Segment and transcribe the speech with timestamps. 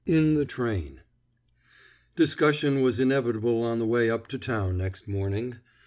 [0.07, 1.01] III IN THE TRAIN
[2.15, 5.59] Discussion was inevitable on the way up to town next morning.